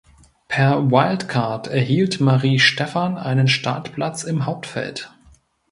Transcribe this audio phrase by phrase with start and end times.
[0.47, 5.11] Per Wildcard erhielt Marie Stephan einen Startplatz im Hauptfeld.